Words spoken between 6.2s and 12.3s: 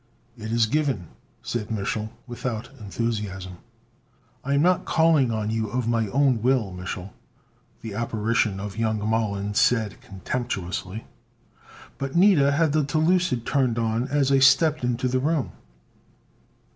will, Mich'l," the apparition of young Mollon said contemptuously, "but